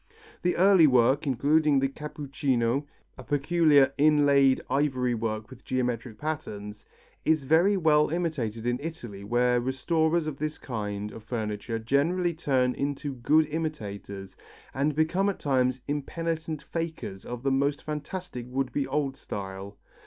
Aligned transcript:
The 0.41 0.55
early 0.55 0.87
work, 0.87 1.27
including 1.27 1.77
the 1.77 1.87
cappuccino, 1.87 2.87
a 3.19 3.23
peculiar 3.23 3.93
inlaid 3.99 4.59
ivory 4.67 5.13
work 5.13 5.51
with 5.51 5.63
geometric 5.63 6.17
patterns, 6.17 6.87
is 7.23 7.43
very 7.43 7.77
well 7.77 8.09
imitated 8.09 8.65
in 8.65 8.79
Italy 8.81 9.23
where 9.23 9.61
restorers 9.61 10.25
of 10.25 10.37
this 10.39 10.57
kind 10.57 11.11
of 11.11 11.23
furniture 11.23 11.77
generally 11.77 12.33
turn 12.33 12.73
into 12.73 13.13
good 13.13 13.45
imitators, 13.45 14.35
and 14.73 14.95
become 14.95 15.29
at 15.29 15.37
times 15.37 15.81
impenitent 15.87 16.63
fakers 16.63 17.23
of 17.23 17.43
the 17.43 17.51
most 17.51 17.83
fantastic 17.83 18.47
would 18.49 18.71
be 18.71 18.87
old 18.87 19.15
style. 19.15 19.77